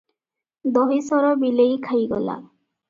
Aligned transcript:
ଦହି 0.77 0.97
ସର 1.11 1.31
ବିଲେଇ 1.45 1.81
ଖାଇଗଲା? 1.91 2.41